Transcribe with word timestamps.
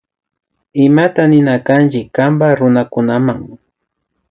Imata 0.85 1.23
nina 1.31 1.55
kanchi 1.67 2.01
kamak 2.15 2.53
runakunama 2.59 3.33